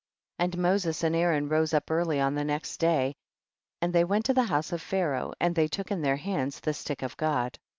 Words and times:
20. 0.39 0.53
And 0.55 0.61
Moses 0.63 1.03
and 1.03 1.15
Aaron 1.15 1.47
rose 1.47 1.75
up 1.75 1.91
early 1.91 2.19
on 2.19 2.33
the 2.33 2.43
next 2.43 2.77
day, 2.77 3.13
and 3.83 3.93
they 3.93 4.03
went 4.03 4.25
to 4.25 4.33
the 4.33 4.45
house 4.45 4.71
of 4.71 4.81
Pharaoh 4.81 5.31
and 5.39 5.53
they 5.53 5.67
took 5.67 5.91
in 5.91 6.01
their 6.01 6.17
hands 6.17 6.59
the 6.59 6.73
stick 6.73 7.03
of 7.03 7.15
God. 7.17 7.59